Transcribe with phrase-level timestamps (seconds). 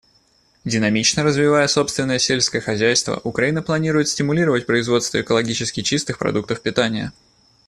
[0.65, 7.13] Динамично развивая собственное сельское хозяйство, Украина планирует стимулировать производство экологически чистых продуктов питания.